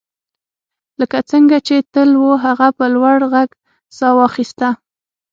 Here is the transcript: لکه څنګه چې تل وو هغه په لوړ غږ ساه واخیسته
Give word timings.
لکه 0.99 1.17
څنګه 1.31 1.57
چې 1.67 1.75
تل 1.93 2.09
وو 2.21 2.31
هغه 2.45 2.67
په 2.77 2.85
لوړ 2.95 3.17
غږ 3.33 3.49
ساه 3.97 4.13
واخیسته 4.17 4.69